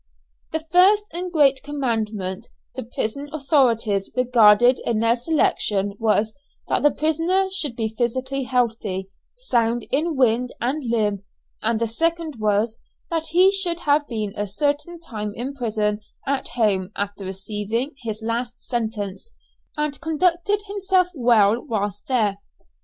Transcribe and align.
The 0.51 0.65
first 0.71 1.05
and 1.13 1.31
great 1.31 1.61
commandment 1.63 2.47
the 2.73 2.81
prison 2.81 3.29
authorities 3.31 4.09
regarded 4.17 4.79
in 4.83 4.99
their 4.99 5.15
selection 5.15 5.93
was, 5.99 6.35
that 6.69 6.81
the 6.81 6.89
prisoner 6.89 7.49
should 7.51 7.75
be 7.75 7.93
physically 7.95 8.45
healthy, 8.45 9.11
sound 9.37 9.85
in 9.91 10.15
wind 10.15 10.55
and 10.59 10.83
limb; 10.83 11.21
and 11.61 11.79
the 11.79 11.85
second 11.85 12.37
was, 12.39 12.79
that 13.11 13.27
he 13.27 13.51
should 13.51 13.81
have 13.81 14.07
been 14.07 14.33
a 14.35 14.47
certain 14.47 14.99
time 14.99 15.35
in 15.35 15.53
prison 15.53 15.99
at 16.25 16.47
home 16.57 16.89
after 16.95 17.23
receiving 17.23 17.93
his 18.01 18.23
last 18.23 18.59
sentence 18.63 19.29
and 19.77 20.01
conducted 20.01 20.63
himself 20.65 21.09
well 21.13 21.63
whilst 21.63 22.07
there. 22.07 22.39